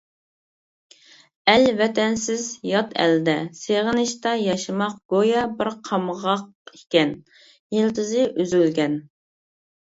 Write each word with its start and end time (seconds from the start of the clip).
ئەل 1.51 1.65
ۋەتەنسىز 1.81 2.45
يات 2.69 2.95
ئەلدە، 3.03 3.35
سېغىنىشتا 3.61 4.33
ياشىماق، 4.45 4.97
گويا 5.15 5.45
بىر 5.61 5.73
قامغاق 5.91 6.75
ئىكەن، 6.75 7.15
يىلتىزى 7.79 8.29
ئۈزۈلگەن! 8.35 9.01